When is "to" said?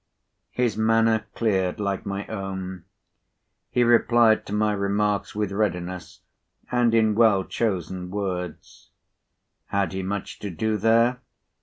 4.47-4.51, 10.39-10.49